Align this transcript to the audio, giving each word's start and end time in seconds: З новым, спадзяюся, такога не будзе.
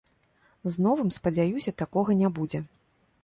З 0.75 0.85
новым, 0.85 1.11
спадзяюся, 1.17 1.71
такога 1.81 2.15
не 2.25 2.29
будзе. 2.39 2.63